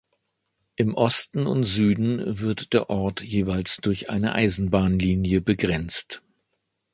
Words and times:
Im 0.77 0.95
Osten 0.95 1.45
und 1.45 1.63
Süden 1.63 2.39
wird 2.39 2.73
der 2.73 2.89
Ort 2.89 3.21
jeweils 3.23 3.77
durch 3.77 4.09
eine 4.09 4.33
Eisenbahnlinie 4.33 5.41
begrenzt. 5.41 6.23